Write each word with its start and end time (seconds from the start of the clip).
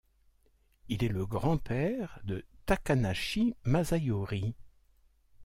Il 0.89 1.03
est 1.03 1.09
le 1.09 1.27
grand-père 1.27 2.19
de 2.23 2.43
Takanashi 2.65 3.53
Masayori. 3.65 4.55